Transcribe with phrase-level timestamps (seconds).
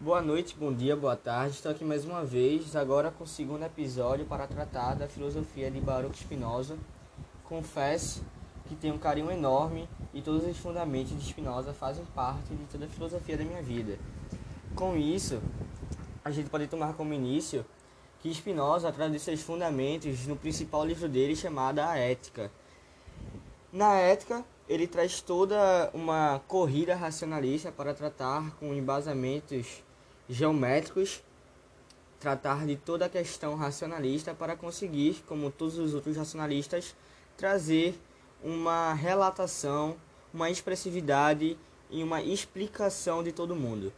[0.00, 1.54] Boa noite, bom dia, boa tarde.
[1.54, 5.80] Estou aqui mais uma vez, agora com o segundo episódio para tratar da filosofia de
[5.80, 6.76] Baruch Spinoza.
[7.44, 8.20] Confesso
[8.68, 12.86] que tenho um carinho enorme e todos os fundamentos de Spinoza fazem parte de toda
[12.86, 13.96] a filosofia da minha vida.
[14.74, 15.40] Com isso,
[16.24, 17.64] a gente pode tomar como início
[18.20, 22.50] que Spinoza traz seus fundamentos no principal livro dele chamado A Ética.
[23.74, 29.82] Na Ética, ele traz toda uma corrida racionalista para tratar com embasamentos
[30.28, 31.24] geométricos,
[32.20, 36.94] tratar de toda a questão racionalista para conseguir, como todos os outros racionalistas,
[37.36, 38.00] trazer
[38.44, 39.96] uma relatação,
[40.32, 41.58] uma expressividade
[41.90, 43.92] e uma explicação de todo mundo.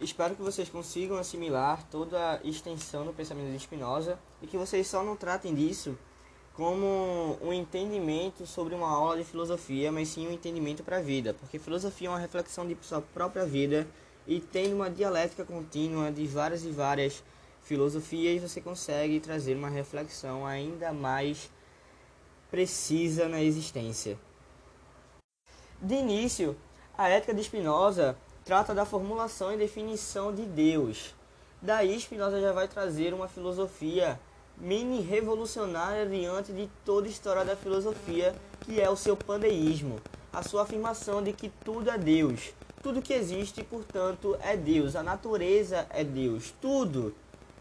[0.00, 4.88] Espero que vocês consigam assimilar toda a extensão do pensamento de Spinoza e que vocês
[4.88, 5.96] só não tratem disso
[6.54, 11.34] como um entendimento sobre uma aula de filosofia, mas sim um entendimento para a vida,
[11.34, 13.86] porque filosofia é uma reflexão de sua própria vida
[14.26, 17.22] e tem uma dialética contínua de várias e várias
[17.62, 21.50] filosofias, você consegue trazer uma reflexão ainda mais
[22.50, 24.18] precisa na existência.
[25.80, 26.54] De início,
[26.96, 31.14] a ética de Spinoza trata da formulação e definição de Deus.
[31.62, 34.20] Daí Spinoza já vai trazer uma filosofia
[34.62, 39.98] mini revolucionária diante de toda a história da filosofia, que é o seu pandeísmo,
[40.32, 45.02] a sua afirmação de que tudo é Deus, tudo que existe, portanto, é Deus, a
[45.02, 47.12] natureza é Deus, tudo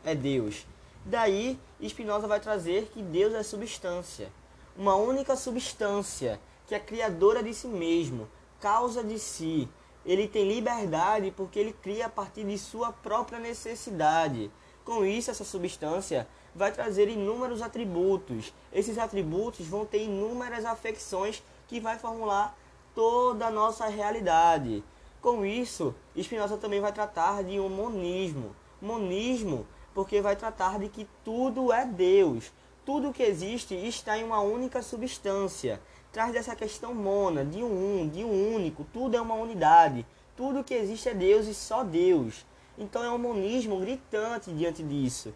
[0.05, 0.67] é Deus.
[1.03, 4.31] Daí, Spinoza vai trazer que Deus é substância,
[4.77, 8.29] uma única substância que é criadora de si mesmo,
[8.59, 9.67] causa de si.
[10.05, 14.51] Ele tem liberdade porque ele cria a partir de sua própria necessidade.
[14.85, 18.53] Com isso, essa substância vai trazer inúmeros atributos.
[18.71, 22.57] Esses atributos vão ter inúmeras afecções que vai formular
[22.93, 24.83] toda a nossa realidade.
[25.21, 28.55] Com isso, Spinoza também vai tratar de um monismo.
[28.81, 32.51] Monismo porque vai tratar de que tudo é Deus.
[32.85, 35.81] Tudo que existe está em uma única substância.
[36.11, 40.05] Traz dessa questão mona, de um, de um único, tudo é uma unidade.
[40.35, 42.45] Tudo que existe é Deus e só Deus.
[42.77, 45.33] Então é um monismo gritante diante disso.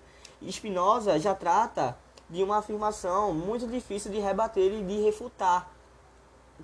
[0.49, 1.97] Spinoza já trata
[2.29, 5.71] de uma afirmação muito difícil de rebater e de refutar,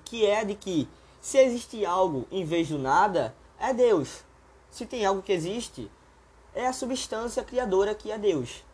[0.04, 0.88] que é de que
[1.20, 4.24] se existe algo em vez do nada, é Deus.
[4.70, 5.90] Se tem algo que existe,
[6.54, 8.64] é a substância criadora que é Deus.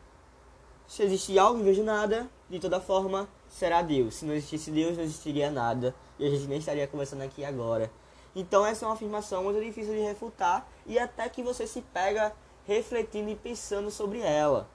[0.86, 4.14] Se existe algo em vez de nada, de toda forma, será Deus.
[4.14, 5.94] Se não existisse Deus, não existiria nada.
[6.18, 7.90] E a gente nem estaria conversando aqui agora.
[8.34, 12.32] Então essa é uma afirmação muito difícil de refutar e até que você se pega
[12.66, 14.68] refletindo e pensando sobre ela.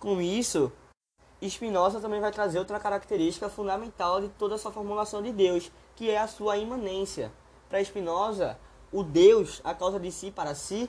[0.00, 0.70] Com isso,
[1.42, 6.18] Spinoza também vai trazer outra característica fundamental de toda essa formulação de Deus, que é
[6.18, 7.32] a sua imanência.
[7.68, 8.56] Para Spinoza,
[8.92, 10.88] o Deus, a causa de si para si,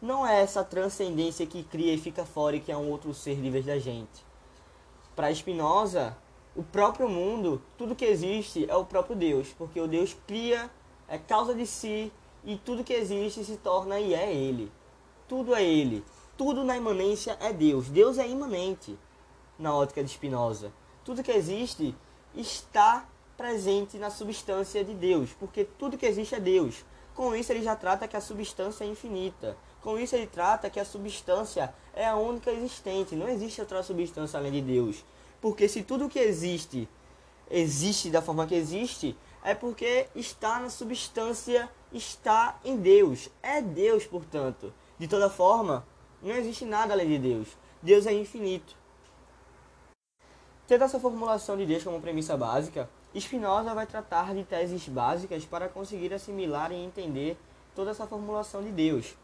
[0.00, 3.36] não é essa transcendência que cria e fica fora e que é um outro ser
[3.36, 4.24] vez da gente.
[5.14, 6.16] Para Spinoza,
[6.56, 10.70] o próprio mundo, tudo que existe é o próprio Deus, porque o Deus cria,
[11.06, 12.10] é causa de si
[12.44, 14.72] e tudo que existe se torna e é ele.
[15.28, 16.02] Tudo é ele
[16.38, 17.88] tudo na imanência é Deus.
[17.88, 18.96] Deus é imanente
[19.58, 20.72] na ótica de Spinoza.
[21.04, 21.94] Tudo que existe
[22.34, 23.06] está
[23.36, 26.84] presente na substância de Deus, porque tudo que existe é Deus.
[27.12, 29.56] Com isso ele já trata que a substância é infinita.
[29.82, 33.16] Com isso ele trata que a substância é a única existente.
[33.16, 35.04] Não existe outra substância além de Deus.
[35.40, 36.88] Porque se tudo que existe
[37.50, 43.28] existe da forma que existe, é porque está na substância, está em Deus.
[43.42, 44.72] É Deus, portanto.
[44.98, 45.84] De toda forma,
[46.22, 47.48] não existe nada além de Deus.
[47.82, 48.76] Deus é infinito.
[50.66, 55.68] Tendo essa formulação de Deus como premissa básica, Spinoza vai tratar de teses básicas para
[55.68, 57.38] conseguir assimilar e entender
[57.74, 59.16] toda essa formulação de Deus.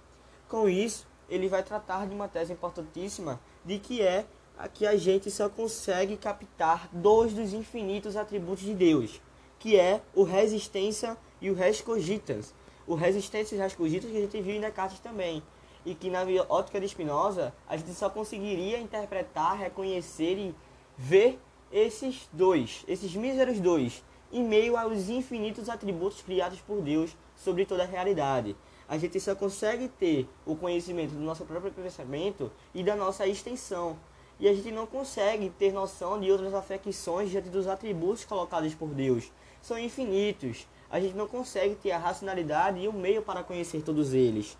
[0.49, 4.25] Com isso, ele vai tratar de uma tese importantíssima de que é
[4.73, 9.21] que a gente só consegue captar dois dos infinitos atributos de Deus,
[9.59, 12.55] que é o resistência e o res cogitans.
[12.87, 15.43] O resistência e res cogitans que a gente viu em Descartes também
[15.85, 20.55] e que na ótica de Spinoza a gente só conseguiria interpretar, reconhecer e
[20.97, 21.39] ver
[21.71, 24.03] esses dois, esses míseros dois,
[24.33, 28.57] em meio aos infinitos atributos criados por Deus sobre toda a realidade.
[28.89, 33.97] A gente só consegue ter o conhecimento do nosso próprio pensamento e da nossa extensão.
[34.39, 38.89] E a gente não consegue ter noção de outras afecções diante dos atributos colocados por
[38.89, 39.33] Deus.
[39.63, 40.67] São infinitos.
[40.91, 44.57] A gente não consegue ter a racionalidade e o meio para conhecer todos eles.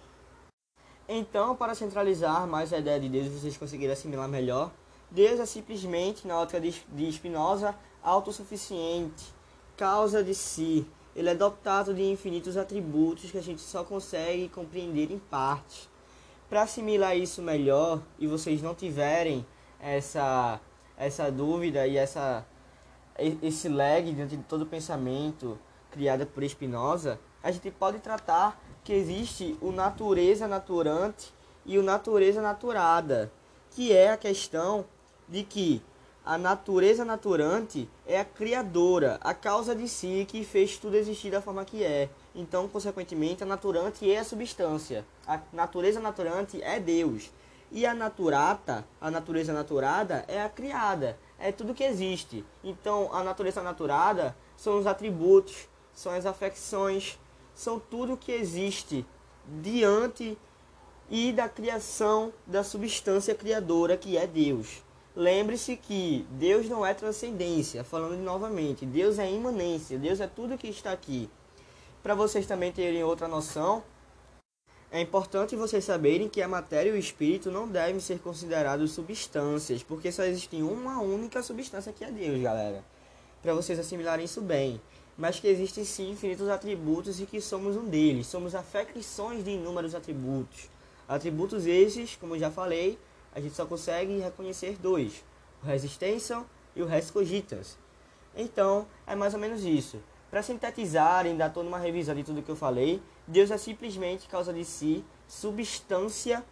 [1.09, 4.71] Então, para centralizar mais a ideia de Deus vocês conseguirem assimilar melhor,
[5.11, 9.35] Deus é simplesmente, na ótica de Spinoza, autossuficiente,
[9.77, 15.13] causa de si, ele é dotado de infinitos atributos que a gente só consegue compreender
[15.13, 15.89] em parte.
[16.49, 19.47] Para assimilar isso melhor e vocês não tiverem
[19.81, 20.61] essa
[20.97, 22.47] essa dúvida e essa
[23.19, 25.59] esse lag diante de todo o pensamento
[25.91, 31.33] criado por Spinoza, a gente pode tratar que existe o natureza naturante
[31.65, 33.33] e o natureza naturada,
[33.71, 34.85] que é a questão
[35.27, 35.83] de que
[36.25, 41.43] a natureza naturante é a criadora, a causa de si que fez tudo existir da
[41.43, 42.09] forma que é.
[42.35, 45.05] Então, consequentemente, a naturante é a substância.
[45.27, 47.31] A natureza naturante é Deus.
[47.71, 51.19] E a naturata, a natureza naturada, é a criada.
[51.39, 52.43] É tudo que existe.
[52.63, 57.19] Então, a natureza naturada são os atributos, são as afecções,
[57.55, 59.07] são tudo que existe
[59.63, 60.37] diante
[61.11, 64.83] e da criação da substância criadora que é Deus.
[65.15, 70.67] Lembre-se que Deus não é transcendência, falando novamente, Deus é imanência, Deus é tudo que
[70.67, 71.31] está aqui.
[72.03, 73.85] Para vocês também terem outra noção,
[74.91, 79.83] é importante vocês saberem que a matéria e o espírito não devem ser considerados substâncias,
[79.83, 82.85] porque só existe uma única substância que é Deus, galera.
[83.43, 84.81] Para vocês assimilarem isso bem.
[85.17, 88.27] Mas que existem sim infinitos atributos e que somos um deles.
[88.27, 90.69] Somos afecções de inúmeros atributos.
[91.07, 92.99] Atributos esses, como já falei,
[93.35, 95.25] a gente só consegue reconhecer dois,
[95.63, 96.45] o resistência
[96.75, 97.77] e o res cogitans.
[98.37, 100.01] Então, é mais ou menos isso.
[100.31, 104.29] Para sintetizar e dar toda uma revisão de tudo que eu falei, Deus é simplesmente
[104.29, 106.45] causa de si, substância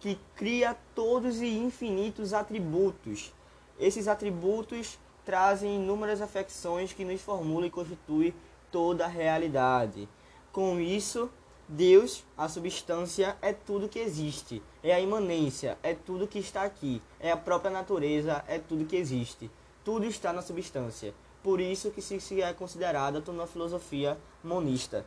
[0.00, 3.32] que cria todos e infinitos atributos.
[3.78, 8.32] Esses atributos trazem inúmeras afecções que nos formulam e constituem
[8.72, 10.08] toda a realidade.
[10.50, 11.30] Com isso,
[11.68, 17.02] Deus, a substância, é tudo que existe, é a imanência, é tudo que está aqui,
[17.20, 19.50] é a própria natureza, é tudo que existe.
[19.84, 21.12] Tudo está na substância.
[21.42, 25.04] Por isso que se é considerada uma filosofia monista.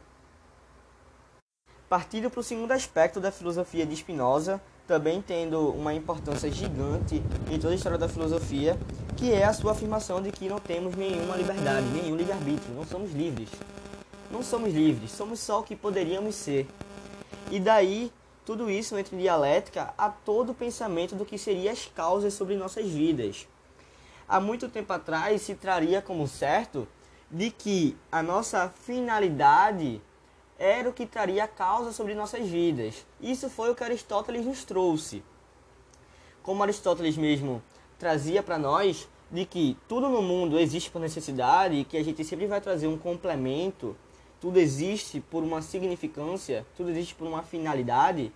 [1.90, 7.58] Partindo para o segundo aspecto da filosofia de Spinoza, também tendo uma importância gigante em
[7.58, 8.78] toda a história da filosofia,
[9.16, 13.12] que é a sua afirmação de que não temos nenhuma liberdade, nenhum livre-arbítrio, não somos
[13.12, 13.50] livres
[14.32, 16.66] não somos livres, somos só o que poderíamos ser.
[17.52, 18.12] E daí,
[18.46, 22.56] tudo isso entra em dialética a todo o pensamento do que seriam as causas sobre
[22.56, 23.48] nossas vidas.
[24.28, 26.88] Há muito tempo atrás se traria como certo
[27.30, 30.02] de que a nossa finalidade
[30.62, 33.06] era o que traria a causa sobre nossas vidas.
[33.20, 35.24] Isso foi o que Aristóteles nos trouxe.
[36.44, 37.62] Como Aristóteles mesmo
[37.98, 42.24] trazia para nós de que tudo no mundo existe por necessidade e que a gente
[42.24, 43.96] sempre vai trazer um complemento
[44.42, 48.34] tudo existe por uma significância, tudo existe por uma finalidade,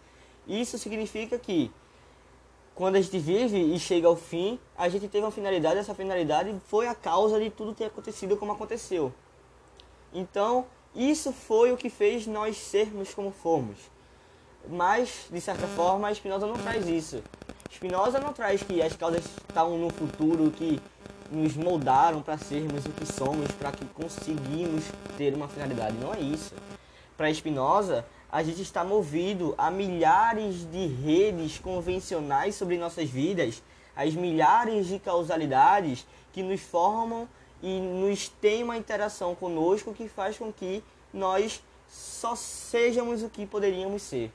[0.48, 1.72] isso significa que
[2.75, 6.56] quando a gente vive e chega ao fim, a gente teve uma finalidade, essa finalidade
[6.68, 9.12] foi a causa de tudo ter acontecido como aconteceu.
[10.13, 13.77] Então, isso foi o que fez nós sermos como fomos.
[14.69, 17.21] Mas, de certa forma, a Spinoza não traz isso.
[17.69, 20.81] Spinoza não traz que as causas estão no futuro, que
[21.31, 24.83] nos moldaram para sermos o que somos, para que conseguimos
[25.18, 25.97] ter uma finalidade.
[25.97, 26.53] Não é isso.
[27.18, 33.62] Para Spinoza, a gente está movido a milhares de redes convencionais sobre nossas vidas,
[33.95, 37.27] as milhares de causalidades que nos formam
[37.65, 43.44] e nos têm uma interação conosco que faz com que nós só sejamos o que
[43.44, 44.31] poderíamos ser.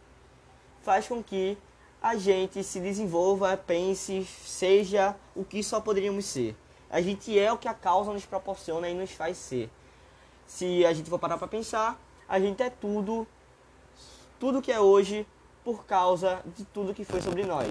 [0.83, 1.57] Faz com que
[2.03, 6.57] a gente se desenvolva, pense, seja o que só poderíamos ser.
[6.91, 9.71] A gente é o que a causa nos proporciona e nos faz ser.
[10.45, 13.25] Se a gente for parar para pensar, a gente é tudo,
[14.41, 15.25] tudo que é hoje
[15.63, 17.69] por causa de tudo que foi sobre nós.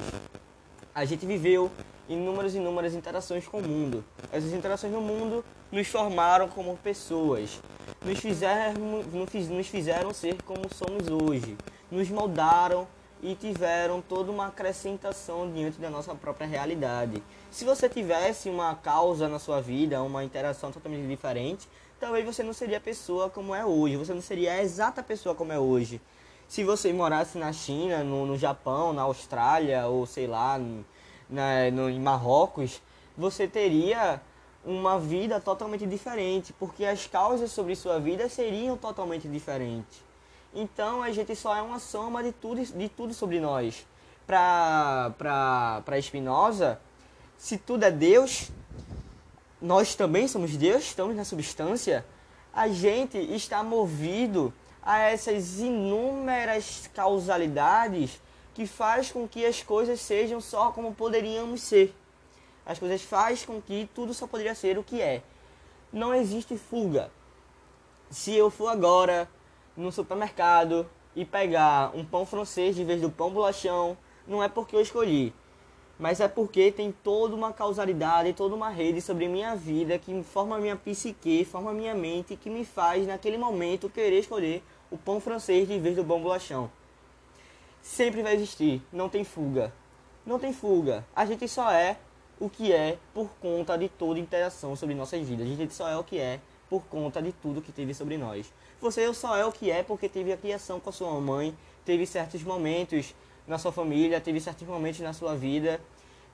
[0.96, 1.70] A gente viveu
[2.10, 4.04] inúmeras inúmeras interações com o mundo.
[4.32, 7.62] Essas interações no mundo nos formaram como pessoas,
[8.04, 11.56] nos fizeram, nos fizeram ser como somos hoje,
[11.92, 12.88] nos moldaram
[13.22, 17.22] e tiveram toda uma acrescentação diante da nossa própria realidade.
[17.52, 21.68] Se você tivesse uma causa na sua vida, uma interação totalmente diferente,
[22.00, 25.36] talvez você não seria a pessoa como é hoje, você não seria a exata pessoa
[25.36, 26.02] como é hoje.
[26.48, 30.60] Se você morasse na China, no, no Japão, na Austrália ou sei lá,
[31.30, 32.82] na, no, em Marrocos,
[33.18, 34.22] você teria
[34.66, 40.04] uma vida totalmente diferente, porque as causas sobre sua vida seriam totalmente diferentes.
[40.54, 43.86] Então a gente só é uma soma de tudo, de tudo sobre nós.
[44.26, 46.80] Para Spinoza,
[47.38, 48.52] se tudo é Deus,
[49.62, 52.06] nós também somos Deus, estamos na substância,
[52.54, 58.20] a gente está movido a essas inúmeras causalidades
[58.60, 61.96] que faz com que as coisas sejam só como poderíamos ser.
[62.66, 65.24] As coisas faz com que tudo só poderia ser o que é.
[65.94, 67.10] Não existe fuga.
[68.10, 69.30] se eu for agora
[69.78, 70.86] no supermercado
[71.16, 73.98] e pegar um pão francês de vez do pão bolachão,
[74.28, 75.34] não é porque eu escolhi,
[75.98, 80.60] mas é porque tem toda uma causalidade, toda uma rede sobre minha vida que forma
[80.60, 84.62] minha psique, forma minha mente, que me faz naquele momento querer escolher
[84.92, 86.70] o pão francês de vez do pão bolachão.
[87.82, 89.74] Sempre vai existir, não tem fuga.
[90.26, 91.06] Não tem fuga.
[91.16, 91.98] A gente só é
[92.40, 95.48] o que é por conta de toda interação sobre nossas vidas.
[95.48, 98.54] A gente só é o que é por conta de tudo que teve sobre nós.
[98.80, 102.06] Você só é o que é porque teve a criação com a sua mãe, teve
[102.06, 103.14] certos momentos
[103.48, 105.82] na sua família, teve certos momentos na sua vida,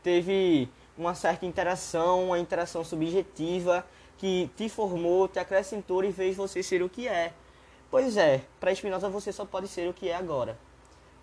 [0.03, 3.85] teve uma certa interação, uma interação subjetiva
[4.17, 7.33] que te formou, te acrescentou e fez você ser o que é.
[7.89, 10.57] Pois é, para Spinoza você só pode ser o que é agora.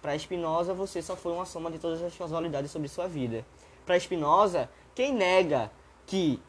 [0.02, 3.46] Para Spinoza você só foi uma soma de todas as casualidades sobre sua vida.
[3.86, 5.70] Para Spinoza, quem nega
[6.04, 6.42] que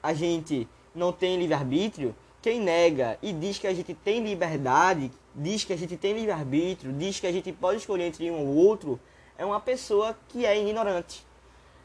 [0.00, 5.64] a gente não tem livre-arbítrio, quem nega e diz que a gente tem liberdade, diz
[5.64, 9.00] que a gente tem livre-arbítrio, diz que a gente pode escolher entre um ou outro,
[9.36, 11.26] é uma pessoa que é ignorante.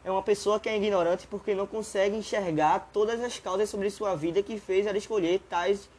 [0.03, 4.15] É uma pessoa que é ignorante porque não consegue enxergar todas as causas sobre sua
[4.15, 5.89] vida que fez ela escolher tais,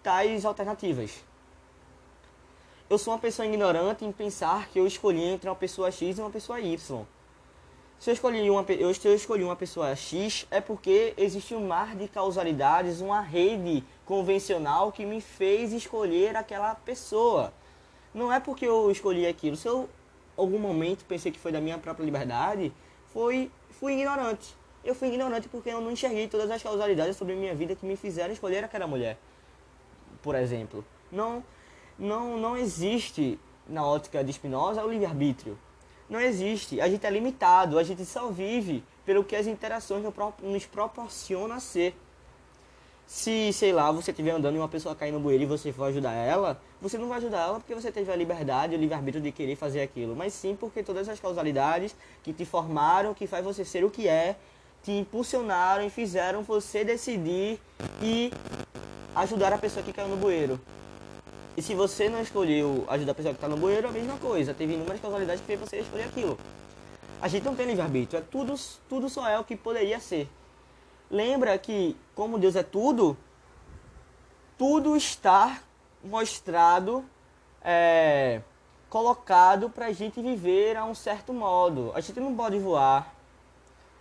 [0.00, 1.27] tais alternativas.
[2.90, 6.20] Eu sou uma pessoa ignorante em pensar que eu escolhi entre uma pessoa X e
[6.22, 7.04] uma pessoa Y.
[7.98, 11.66] Se eu escolhi uma, eu, se eu escolhi uma pessoa X, é porque existe um
[11.66, 17.52] mar de causalidades, uma rede convencional que me fez escolher aquela pessoa.
[18.14, 19.54] Não é porque eu escolhi aquilo.
[19.54, 19.86] Se eu,
[20.34, 22.72] algum momento, pensei que foi da minha própria liberdade,
[23.12, 24.56] foi, fui ignorante.
[24.82, 27.84] Eu fui ignorante porque eu não enxerguei todas as causalidades sobre a minha vida que
[27.84, 29.18] me fizeram escolher aquela mulher.
[30.22, 30.82] Por exemplo.
[31.12, 31.42] Não,
[31.98, 35.58] não, não existe, na ótica de Spinoza, o livre-arbítrio
[36.08, 36.80] não existe.
[36.80, 40.04] A gente é limitado, a gente só vive pelo que as interações
[40.42, 41.94] nos proporcionam ser.
[43.06, 45.84] Se, sei lá, você estiver andando e uma pessoa cair no bueiro e você for
[45.84, 49.32] ajudar ela, você não vai ajudar ela porque você teve a liberdade, o livre-arbítrio de
[49.32, 53.64] querer fazer aquilo, mas sim porque todas as causalidades que te formaram, que faz você
[53.64, 54.36] ser o que é,
[54.82, 57.58] te impulsionaram e fizeram você decidir
[58.02, 58.30] e
[59.14, 60.60] ajudar a pessoa que caiu no bueiro.
[61.58, 64.16] E se você não escolheu ajudar a pessoa que está no banheiro, é a mesma
[64.18, 64.54] coisa.
[64.54, 66.38] Teve inúmeras causalidades que você escolher aquilo.
[67.20, 68.20] A gente não tem livre-arbítrio.
[68.20, 68.54] É tudo,
[68.88, 70.28] tudo só é o que poderia ser.
[71.10, 73.16] Lembra que, como Deus é tudo,
[74.56, 75.60] tudo está
[76.04, 77.04] mostrado,
[77.60, 78.40] é,
[78.88, 81.90] colocado para a gente viver a um certo modo.
[81.92, 83.12] A gente não pode voar.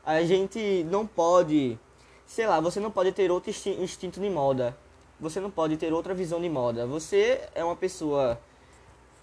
[0.06, 1.76] A gente não pode,
[2.24, 4.78] sei lá, você não pode ter outro instinto de moda
[5.20, 6.86] você não pode ter outra visão de moda.
[6.86, 8.40] Você é uma pessoa,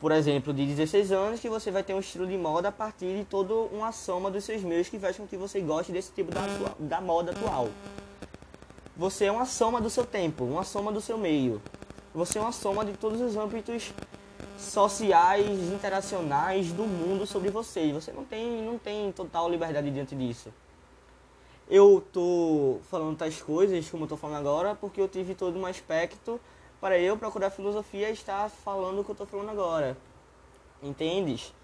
[0.00, 3.16] por exemplo, de 16 anos, que você vai ter um estilo de moda a partir
[3.16, 6.32] de toda uma soma dos seus meios que faz com que você goste desse tipo
[6.32, 6.42] da,
[6.78, 7.68] da moda atual.
[8.96, 11.62] Você é uma soma do seu tempo, uma soma do seu meio.
[12.14, 13.92] Você é uma soma de todos os âmbitos
[14.56, 17.86] sociais, interacionais do mundo sobre você.
[17.86, 20.52] E você não tem, não tem total liberdade diante disso
[21.68, 25.64] eu tô falando tais coisas como eu tô falando agora porque eu tive todo um
[25.64, 26.40] aspecto
[26.80, 29.97] para eu procurar filosofia e estar falando o que eu tô falando agora.
[30.83, 31.54] Entendes?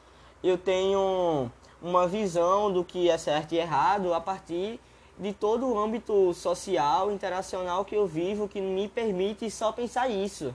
[0.43, 1.51] Eu tenho
[1.83, 4.81] uma visão do que é certo e errado a partir
[5.19, 10.55] de todo o âmbito social, interacional que eu vivo que me permite só pensar isso.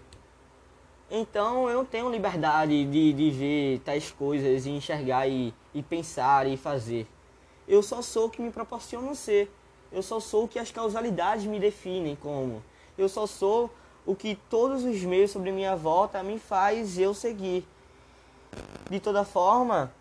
[1.09, 6.57] Então eu tenho liberdade de, de ver tais coisas e enxergar e, e pensar e
[6.57, 7.07] fazer.
[7.67, 9.51] Eu só sou o que me proporciona ser.
[9.91, 12.63] Eu só sou o que as causalidades me definem como.
[12.97, 13.71] Eu só sou
[14.05, 17.65] o que todos os meios sobre minha volta me faz eu seguir.
[18.89, 19.91] De toda forma,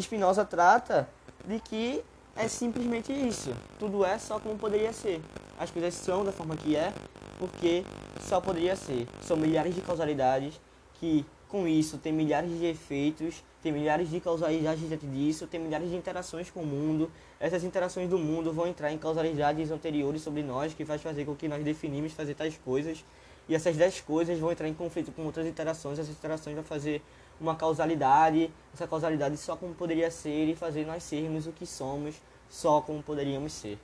[0.00, 1.08] Spinoza trata
[1.44, 2.02] de que
[2.34, 3.54] é simplesmente isso.
[3.78, 5.20] Tudo é só como poderia ser.
[5.58, 6.92] As coisas são da forma que é,
[7.38, 7.84] porque
[8.22, 9.06] só poderia ser.
[9.22, 10.58] São milhares de causalidades
[10.94, 15.90] que, com isso, tem milhares de efeitos tem milhares de causalidades diante disso, tem milhares
[15.90, 17.10] de interações com o mundo.
[17.38, 21.36] Essas interações do mundo vão entrar em causalidades anteriores sobre nós, que faz fazer com
[21.36, 23.04] que nós definimos fazer tais coisas.
[23.46, 27.02] E essas dez coisas vão entrar em conflito com outras interações, essas interações vão fazer
[27.38, 32.14] uma causalidade, essa causalidade só como poderia ser e fazer nós sermos o que somos,
[32.48, 33.78] só como poderíamos ser.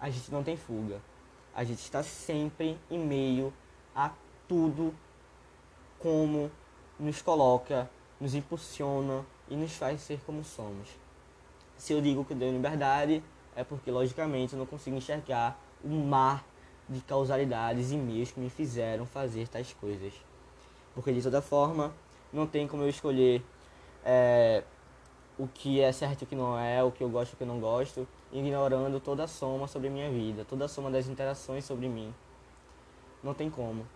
[0.00, 1.00] A gente não tem fuga.
[1.54, 3.52] A gente está sempre em meio
[3.94, 4.10] a
[4.48, 4.94] tudo
[6.00, 6.50] como
[6.98, 7.88] nos coloca
[8.20, 10.88] nos impulsiona e nos faz ser como somos.
[11.76, 13.22] Se eu digo que eu dei liberdade,
[13.54, 16.44] é porque, logicamente, eu não consigo enxergar o mar
[16.88, 20.12] de causalidades e meios que me fizeram fazer tais coisas.
[20.94, 21.92] Porque, de toda forma,
[22.32, 23.42] não tem como eu escolher
[24.04, 24.64] é,
[25.38, 27.36] o que é certo e o que não é, o que eu gosto e o
[27.36, 31.06] que eu não gosto, ignorando toda a soma sobre minha vida, toda a soma das
[31.06, 32.12] interações sobre mim.
[33.22, 33.86] Não tem como.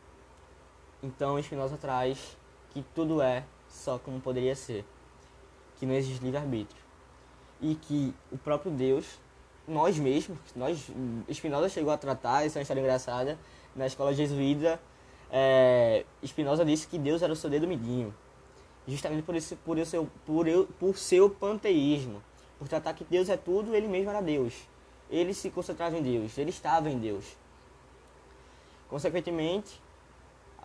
[1.03, 2.37] Então Spinoza traz
[2.71, 4.85] que tudo é só como poderia ser,
[5.79, 6.81] que não existe livre-arbítrio
[7.61, 9.19] e que o próprio Deus,
[9.67, 10.91] nós mesmos, nós
[11.33, 13.39] Spinoza chegou a tratar, essa é uma história engraçada,
[13.75, 14.81] na escola jesuíta,
[15.31, 18.15] é, Spinoza disse que Deus era o seu dedo midinho,
[18.87, 20.47] justamente por isso, por seu, por,
[20.79, 22.23] por seu panteísmo,
[22.59, 24.55] por tratar que Deus é tudo, ele mesmo era Deus.
[25.11, 27.37] Ele se concentrava em Deus, ele estava em Deus.
[28.89, 29.81] Consequentemente,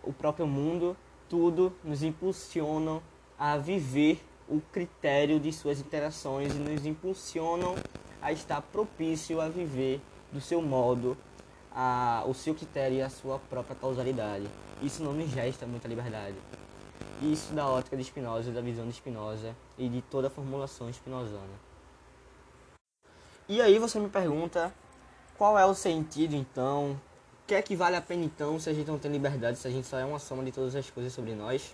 [0.07, 0.95] o próprio mundo,
[1.29, 3.01] tudo nos impulsionam
[3.37, 7.75] a viver o critério de suas interações e nos impulsionam
[8.21, 11.17] a estar propício a viver do seu modo,
[11.71, 14.47] a, o seu critério e a sua própria causalidade.
[14.81, 16.35] Isso não nos gesta muita liberdade.
[17.21, 21.67] Isso da ótica de Spinoza, da visão de Spinoza e de toda a formulação spinozana.
[23.49, 24.73] E aí você me pergunta
[25.37, 26.99] qual é o sentido então?
[27.47, 29.71] Que é que vale a pena então se a gente não tem liberdade, se a
[29.71, 31.73] gente só é uma soma de todas as coisas sobre nós?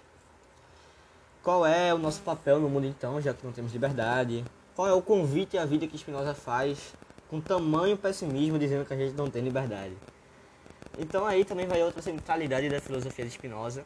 [1.42, 4.46] Qual é o nosso papel no mundo então, já que não temos liberdade?
[4.76, 6.94] Qual é o convite à vida que Spinoza faz
[7.28, 9.98] com tamanho pessimismo dizendo que a gente não tem liberdade?
[10.96, 13.84] Então aí também vai outra centralidade da filosofia de Spinoza,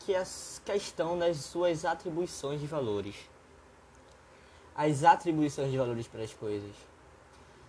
[0.00, 0.26] que é a
[0.62, 3.14] questão das suas atribuições de valores.
[4.76, 6.72] As atribuições de valores para as coisas.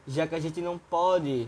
[0.05, 1.47] Já que a gente não pode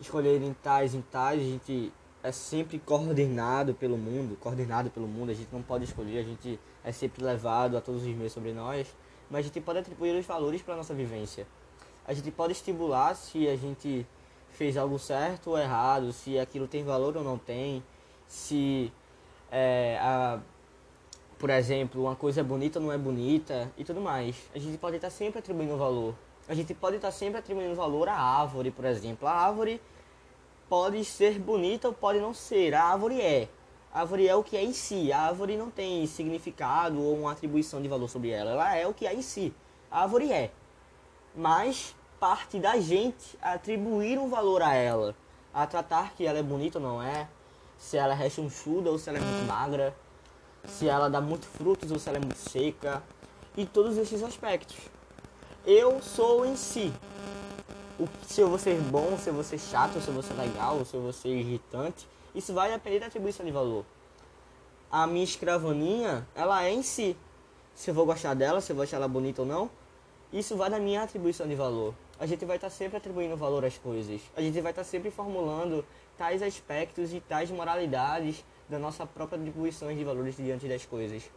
[0.00, 1.92] escolher em tais, em tais, a gente
[2.22, 6.58] é sempre coordenado pelo mundo, coordenado pelo mundo, a gente não pode escolher, a gente
[6.84, 8.94] é sempre levado a todos os meios sobre nós,
[9.30, 11.46] mas a gente pode atribuir os valores para a nossa vivência.
[12.06, 14.06] A gente pode estimular se a gente
[14.50, 17.82] fez algo certo ou errado, se aquilo tem valor ou não tem,
[18.26, 18.92] se
[19.50, 20.40] é, a,
[21.38, 24.36] por exemplo, uma coisa é bonita ou não é bonita e tudo mais.
[24.54, 26.14] A gente pode estar sempre atribuindo valor.
[26.50, 29.28] A gente pode estar sempre atribuindo valor à árvore, por exemplo.
[29.28, 29.80] A árvore
[30.68, 32.74] pode ser bonita ou pode não ser.
[32.74, 33.48] A árvore é.
[33.94, 35.12] A árvore é o que é em si.
[35.12, 38.50] A árvore não tem significado ou uma atribuição de valor sobre ela.
[38.50, 39.54] Ela é o que é em si.
[39.88, 40.50] A árvore é.
[41.36, 45.14] Mas parte da gente atribuir um valor a ela.
[45.54, 47.28] A tratar que ela é bonita ou não é
[47.78, 49.94] se ela é rechonchuda ou se ela é muito magra,
[50.66, 53.00] se ela dá muito frutos ou se ela é muito seca,
[53.56, 54.76] e todos esses aspectos.
[55.66, 56.92] Eu sou em si.
[57.98, 60.32] O, se eu vou ser bom, se eu vou ser chato, se eu vou ser
[60.34, 63.84] legal, se eu vou ser irritante, isso vai depender da atribuição de valor.
[64.90, 67.14] A minha escravaninha, ela é em si.
[67.74, 69.70] Se eu vou gostar dela, se eu vou achar ela bonita ou não,
[70.32, 71.94] isso vai da minha atribuição de valor.
[72.18, 74.20] A gente vai estar sempre atribuindo valor às coisas.
[74.34, 75.84] A gente vai estar sempre formulando
[76.16, 81.30] tais aspectos e tais moralidades da nossa própria atribuição de valores diante das coisas.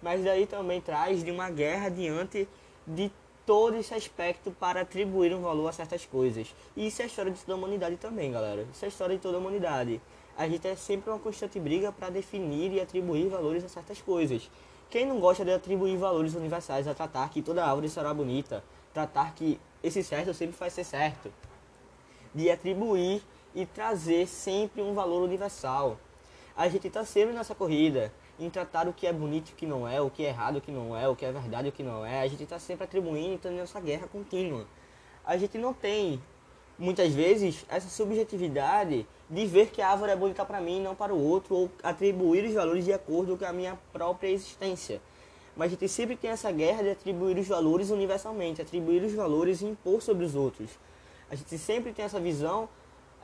[0.00, 2.48] Mas daí também traz de uma guerra diante
[2.86, 3.10] de
[3.46, 6.52] todo esse aspecto para atribuir um valor a certas coisas.
[6.76, 8.66] E isso é a história de toda a humanidade também, galera.
[8.72, 10.00] Isso é a história de toda a humanidade.
[10.36, 14.50] A gente é sempre uma constante briga para definir e atribuir valores a certas coisas.
[14.90, 19.34] Quem não gosta de atribuir valores universais a tratar que toda árvore será bonita, tratar
[19.34, 21.32] que esse certo sempre vai ser certo,
[22.34, 23.22] de atribuir
[23.54, 25.98] e trazer sempre um valor universal.
[26.56, 29.66] A gente está sempre nessa corrida em tratar o que é bonito e o que
[29.66, 31.68] não é, o que é errado e o que não é, o que é verdade
[31.68, 32.20] e o que não é.
[32.20, 34.66] A gente está sempre atribuindo e tendo essa guerra contínua.
[35.24, 36.22] A gente não tem,
[36.78, 40.94] muitas vezes, essa subjetividade de ver que a árvore é bonita para mim e não
[40.94, 45.00] para o outro, ou atribuir os valores de acordo com a minha própria existência.
[45.56, 49.62] Mas a gente sempre tem essa guerra de atribuir os valores universalmente, atribuir os valores
[49.62, 50.70] e impor sobre os outros.
[51.30, 52.68] A gente sempre tem essa visão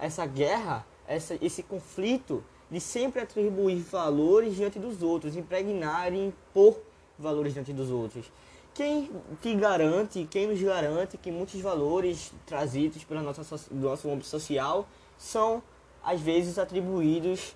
[0.02, 6.80] essa guerra, essa, esse conflito de sempre atribuir valores diante dos outros, impregnar e impor
[7.18, 8.32] valores diante dos outros.
[8.72, 9.10] Quem
[9.42, 14.88] que garante, quem nos garante que muitos valores trazidos pela nossa, do nosso âmbito social
[15.18, 15.62] são,
[16.02, 17.54] às vezes, atribuídos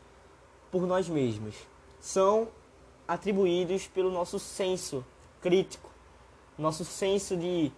[0.71, 1.55] por nós mesmos?
[1.99, 2.49] São
[3.09, 5.03] atribuídos pelo nosso senso
[5.41, 5.89] crítico,
[6.59, 7.73] nosso senso de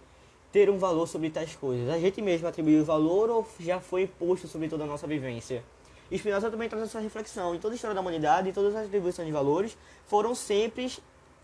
[0.51, 1.89] ter um valor sobre tais coisas?
[1.89, 5.63] A gente mesmo atribuiu valor ou já foi imposto sobre toda a nossa vivência?
[6.11, 7.53] E Spinoza também traz essa reflexão.
[7.53, 10.91] Em toda a história da humanidade, todas as atribuições de valores foram sempre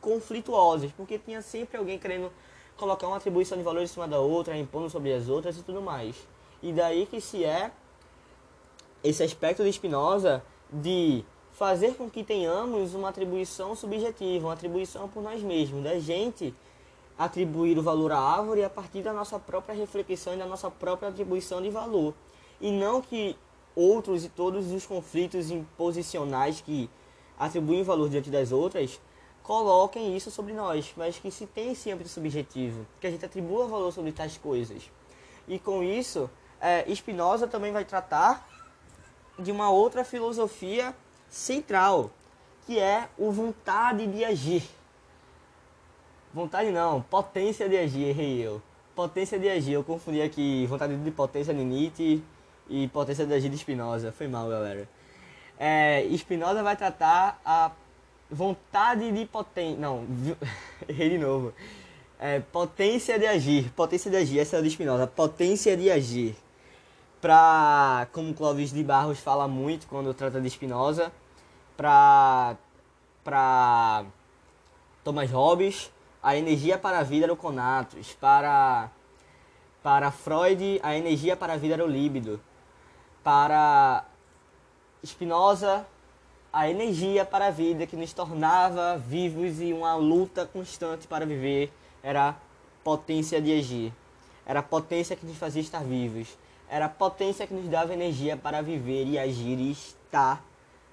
[0.01, 2.31] conflituosas, porque tinha sempre alguém querendo
[2.77, 5.81] colocar uma atribuição de valores em cima da outra, impondo sobre as outras e tudo
[5.81, 6.15] mais.
[6.61, 7.71] E daí que se é
[9.03, 11.23] esse aspecto de Spinoza de
[11.53, 16.53] fazer com que tenhamos uma atribuição subjetiva, uma atribuição por nós mesmos, da gente
[17.17, 21.09] atribuir o valor à árvore a partir da nossa própria reflexão e da nossa própria
[21.09, 22.13] atribuição de valor.
[22.59, 23.37] E não que
[23.75, 26.89] outros e todos os conflitos imposicionais que
[27.37, 28.99] atribuem valor diante das outras
[29.43, 33.67] coloquem isso sobre nós, mas que se tem esse âmbito subjetivo, que a gente atribua
[33.67, 34.89] valor sobre tais coisas.
[35.47, 38.47] E com isso, é, Spinoza também vai tratar
[39.37, 40.95] de uma outra filosofia
[41.29, 42.09] central,
[42.65, 44.63] que é o vontade de agir.
[46.33, 48.61] Vontade não, potência de agir, errei eu.
[48.95, 52.23] Potência de agir, eu confundi aqui vontade de potência de Nietzsche
[52.69, 54.11] e potência de agir de Spinoza.
[54.11, 54.87] Foi mal, galera.
[55.57, 57.71] É, Spinoza vai tratar a
[58.29, 59.79] vontade de potência.
[59.79, 60.05] Não,
[60.87, 61.53] errei de novo.
[62.19, 63.71] É, potência de agir.
[63.73, 65.07] Potência de agir, essa é a de Spinoza.
[65.07, 66.35] Potência de agir.
[67.21, 71.11] Pra, como Clóvis de Barros fala muito quando trata de Spinoza,
[71.75, 72.55] pra,
[73.23, 74.05] pra
[75.03, 78.13] Thomas Hobbes, a energia para a vida era o conatus.
[78.19, 78.91] Para,
[79.81, 82.39] para Freud, a energia para a vida era o líbido.
[83.25, 84.05] Para
[85.03, 85.83] Spinoza,
[86.53, 91.73] a energia para a vida que nos tornava vivos e uma luta constante para viver
[92.03, 92.35] era
[92.83, 93.91] potência de agir.
[94.45, 96.37] Era a potência que nos fazia estar vivos.
[96.69, 100.45] Era a potência que nos dava energia para viver e agir e estar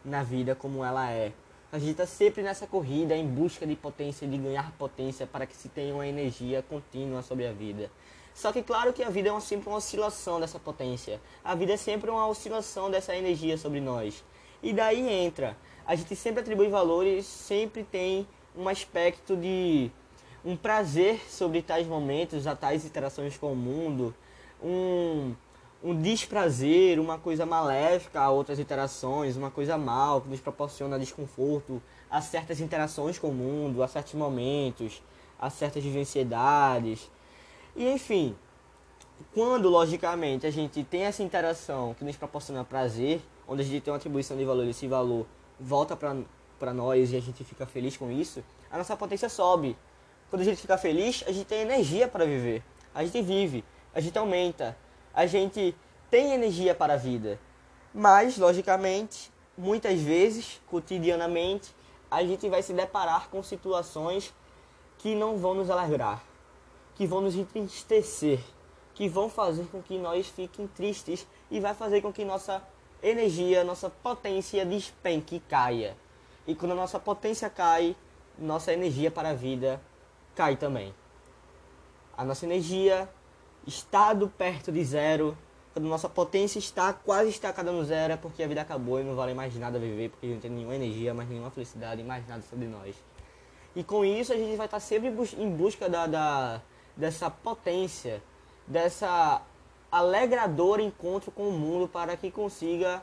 [0.02, 1.34] na vida como ela é.
[1.70, 5.54] A gente está sempre nessa corrida em busca de potência, de ganhar potência para que
[5.54, 7.90] se tenha uma energia contínua sobre a vida.
[8.34, 11.20] Só que claro que a vida é sempre uma oscilação dessa potência.
[11.44, 14.24] A vida é sempre uma oscilação dessa energia sobre nós.
[14.62, 19.90] E daí entra, a gente sempre atribui valores, sempre tem um aspecto de
[20.44, 24.14] um prazer sobre tais momentos, a tais interações com o mundo,
[24.62, 25.34] um,
[25.82, 31.82] um desprazer, uma coisa maléfica a outras interações, uma coisa mal que nos proporciona desconforto
[32.10, 35.02] a certas interações com o mundo, a certos momentos,
[35.38, 37.10] a certas vivenciedades.
[37.74, 38.37] E enfim,
[39.35, 43.92] quando logicamente a gente tem essa interação que nos proporciona prazer, onde a gente tem
[43.92, 45.26] uma atribuição de valor, esse valor
[45.58, 49.76] volta para nós e a gente fica feliz com isso, a nossa potência sobe.
[50.28, 52.62] Quando a gente fica feliz, a gente tem energia para viver.
[52.94, 54.76] A gente vive, a gente aumenta,
[55.14, 55.74] a gente
[56.11, 57.38] tem energia para a vida.
[57.94, 61.74] Mas, logicamente, muitas vezes, cotidianamente,
[62.11, 64.32] a gente vai se deparar com situações
[64.98, 66.22] que não vão nos alegrar,
[67.02, 68.38] que vão nos entristecer,
[68.94, 72.62] que vão fazer com que nós fiquem tristes e vai fazer com que nossa
[73.02, 75.96] energia, nossa potência despenque e caia.
[76.46, 77.96] E quando a nossa potência cai,
[78.38, 79.80] nossa energia para a vida
[80.36, 80.94] cai também.
[82.16, 83.08] A nossa energia
[83.66, 85.36] estado perto de zero,
[85.72, 89.16] quando nossa potência está quase estacada no zero, é porque a vida acabou e não
[89.16, 92.24] vale mais nada viver, porque a gente não tem nenhuma energia, mais nenhuma felicidade, mais
[92.28, 92.94] nada sobre nós.
[93.74, 96.62] E com isso a gente vai estar sempre em busca da, da
[96.96, 98.22] dessa potência,
[98.66, 99.42] dessa
[99.90, 103.02] alegrador encontro com o mundo para que consiga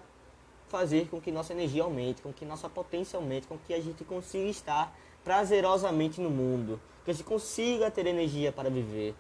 [0.68, 4.04] fazer com que nossa energia aumente, com que nossa potência aumente, com que a gente
[4.04, 9.16] consiga estar prazerosamente no mundo, que a gente consiga ter energia para viver.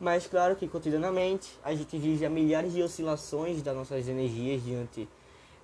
[0.00, 5.06] Mas claro que cotidianamente a gente vive a milhares de oscilações das nossas energias diante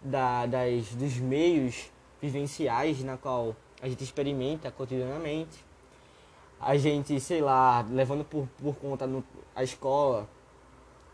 [0.01, 5.65] da, das, dos meios vivenciais na qual a gente experimenta cotidianamente.
[6.61, 9.23] A gente, sei lá, levando por, por conta no,
[9.55, 10.29] a escola,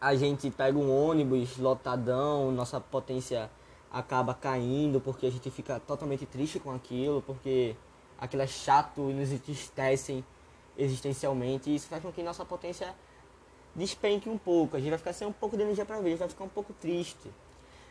[0.01, 3.51] a gente pega um ônibus lotadão, nossa potência
[3.93, 7.77] acaba caindo porque a gente fica totalmente triste com aquilo, porque
[8.19, 10.25] aquilo é chato e nos entristecem
[10.79, 11.71] existencialmente.
[11.71, 12.95] E isso faz com que nossa potência
[13.75, 14.77] despenque um pouco.
[14.77, 16.45] A gente vai ficar sem um pouco de energia para ver, a gente vai ficar
[16.45, 17.31] um pouco triste.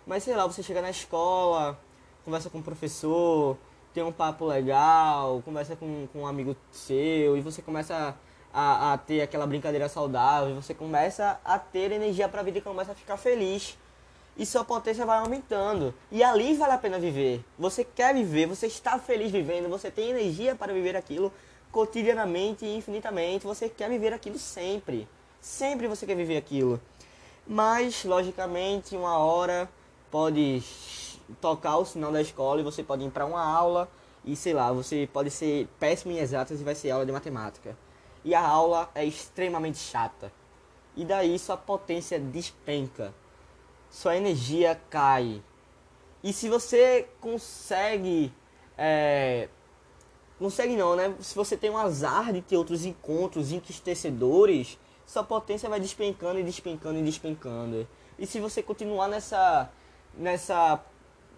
[0.05, 1.79] Mas sei lá, você chega na escola,
[2.25, 3.57] conversa com o professor,
[3.93, 8.15] tem um papo legal, conversa com, com um amigo seu e você começa
[8.53, 12.61] a, a ter aquela brincadeira saudável, você começa a ter energia para a vida e
[12.61, 13.77] começa a ficar feliz.
[14.37, 15.93] E sua potência vai aumentando.
[16.09, 17.43] E ali vale a pena viver.
[17.59, 21.31] Você quer viver, você está feliz vivendo, você tem energia para viver aquilo
[21.69, 23.45] cotidianamente e infinitamente.
[23.45, 25.07] Você quer viver aquilo sempre.
[25.41, 26.79] Sempre você quer viver aquilo.
[27.45, 29.69] Mas, logicamente, uma hora
[30.09, 30.63] pode
[31.39, 33.89] tocar o sinal da escola e você pode ir para uma aula
[34.25, 37.75] e sei lá, você pode ser péssimo em exatas e vai ser aula de matemática
[38.23, 40.31] e a aula é extremamente chata.
[40.95, 43.13] E daí sua potência despenca,
[43.89, 45.41] sua energia cai.
[46.23, 48.31] E se você consegue.
[48.77, 49.47] É,
[50.37, 51.15] consegue não, né?
[51.19, 56.43] Se você tem um azar de ter outros encontros entristecedores, sua potência vai despencando e
[56.43, 57.87] despencando e despencando.
[58.19, 59.69] E se você continuar nessa.
[60.13, 60.79] nessa.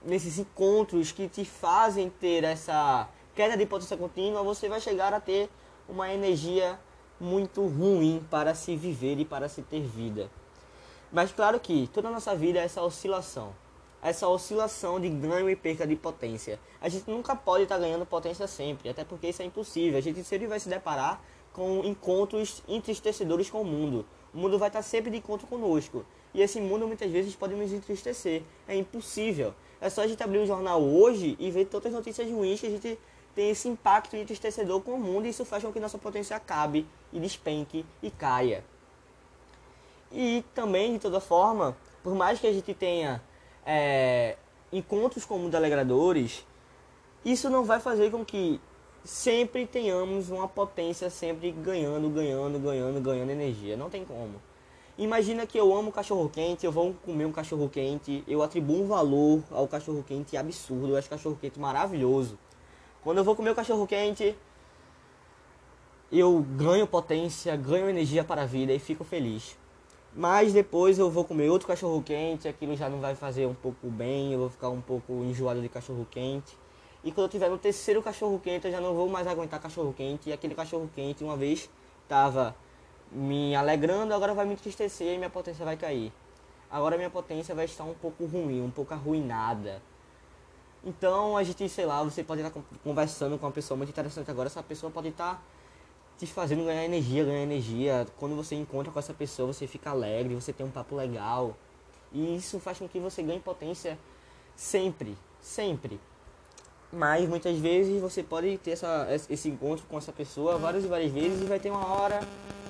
[0.04, 5.20] Nesses encontros que te fazem ter essa queda de potência contínua, você vai chegar a
[5.20, 5.50] ter
[5.88, 6.80] uma energia
[7.20, 10.30] muito ruim para se viver e para se ter vida.
[11.12, 13.54] Mas claro que toda a nossa vida é essa oscilação.
[14.02, 16.60] Essa oscilação de ganho e perca de potência.
[16.82, 19.98] A gente nunca pode estar ganhando potência sempre, até porque isso é impossível.
[19.98, 21.22] A gente sempre vai se deparar
[21.54, 24.06] com encontros entristecedores com o mundo.
[24.34, 26.04] O mundo vai estar sempre de encontro conosco.
[26.34, 28.42] E esse mundo muitas vezes pode nos entristecer.
[28.68, 29.54] É impossível.
[29.84, 32.68] É só a gente abrir o jornal hoje e ver todas as notícias ruins que
[32.68, 32.98] a gente
[33.36, 36.88] tem esse impacto entristecedor com o mundo e isso faz com que nossa potência acabe
[37.12, 38.64] e despenque e caia.
[40.10, 43.22] E também, de toda forma, por mais que a gente tenha
[43.66, 44.38] é,
[44.72, 46.46] encontros com mundo alegradores,
[47.26, 48.62] isso não vai fazer com que
[49.04, 53.76] sempre tenhamos uma potência sempre ganhando, ganhando, ganhando, ganhando energia.
[53.76, 54.42] Não tem como.
[54.98, 58.88] Imagina que eu amo cachorro quente, eu vou comer um cachorro quente, eu atribuo um
[58.88, 62.38] valor ao cachorro quente absurdo, eu acho cachorro quente maravilhoso.
[63.04, 64.36] Quando eu vou comer o cachorro quente,
[66.12, 69.58] eu ganho potência, ganho energia para a vida e fico feliz.
[70.16, 73.88] Mas depois eu vou comer outro cachorro quente, aquilo já não vai fazer um pouco
[73.88, 76.56] bem, eu vou ficar um pouco enjoado de cachorro quente.
[77.04, 79.92] E quando eu tiver no terceiro cachorro quente, eu já não vou mais aguentar cachorro
[79.92, 80.30] quente.
[80.30, 81.68] E aquele cachorro quente, uma vez,
[82.04, 82.56] estava
[83.14, 86.12] me alegrando, agora vai me entristecer e minha potência vai cair.
[86.70, 89.82] Agora minha potência vai estar um pouco ruim, um pouco arruinada.
[90.84, 94.48] Então a gente, sei lá, você pode estar conversando com uma pessoa muito interessante agora,
[94.48, 95.42] essa pessoa pode estar
[96.18, 98.08] te fazendo ganhar energia, ganhar energia.
[98.18, 101.56] Quando você encontra com essa pessoa, você fica alegre, você tem um papo legal.
[102.12, 103.98] E isso faz com que você ganhe potência
[104.56, 106.00] sempre, sempre.
[106.92, 111.12] Mas muitas vezes você pode ter essa, esse encontro com essa pessoa várias e várias
[111.12, 112.20] vezes e vai ter uma hora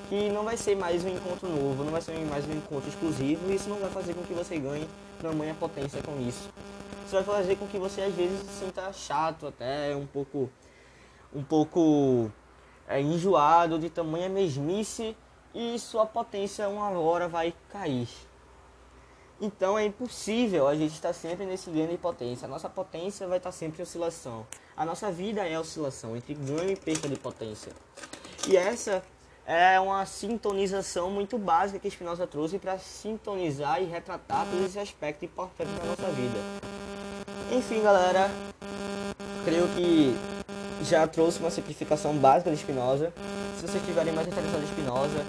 [0.09, 3.51] que não vai ser mais um encontro novo, não vai ser mais um encontro exclusivo
[3.51, 4.87] e isso não vai fazer com que você ganhe
[5.21, 6.49] tamanha potência com isso.
[7.05, 10.49] Isso vai fazer com que você às vezes se sinta chato até um pouco
[11.33, 12.29] um pouco
[12.87, 15.15] é, enjoado de tamanha mesmice
[15.53, 18.09] e sua potência uma hora vai cair.
[19.41, 22.45] Então é impossível a gente estar sempre nesse ganho de potência.
[22.45, 24.45] A nossa potência vai estar sempre em oscilação.
[24.75, 27.71] A nossa vida é oscilação entre ganho e perda de potência.
[28.47, 29.03] E essa
[29.45, 35.23] é uma sintonização muito básica que Spinoza trouxe para sintonizar e retratar todos esses aspectos
[35.23, 36.39] importantes da nossa vida.
[37.51, 38.29] Enfim, galera,
[39.43, 40.15] creio que
[40.83, 43.13] já trouxe uma simplificação básica de Spinoza.
[43.57, 45.25] Se vocês tiverem mais interessados em Spinoza,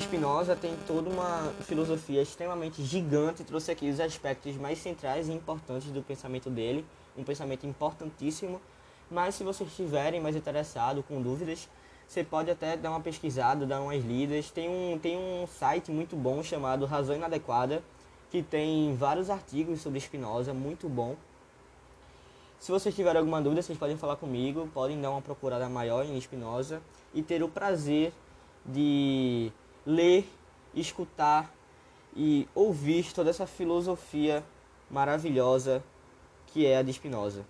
[0.00, 5.90] Spinoza tem toda uma filosofia extremamente gigante, trouxe aqui os aspectos mais centrais e importantes
[5.90, 6.84] do pensamento dele,
[7.16, 8.60] um pensamento importantíssimo.
[9.10, 11.68] Mas se vocês estiverem mais interessados, com dúvidas,
[12.10, 14.50] você pode até dar uma pesquisada, dar umas lidas.
[14.50, 17.84] Tem um, tem um site muito bom chamado Razão Inadequada,
[18.32, 21.14] que tem vários artigos sobre Spinoza, muito bom.
[22.58, 26.20] Se vocês tiverem alguma dúvida, vocês podem falar comigo, podem dar uma procurada maior em
[26.20, 26.82] Spinoza
[27.14, 28.12] e ter o prazer
[28.66, 29.52] de
[29.86, 30.28] ler,
[30.74, 31.48] escutar
[32.16, 34.42] e ouvir toda essa filosofia
[34.90, 35.80] maravilhosa
[36.48, 37.46] que é a de Spinoza.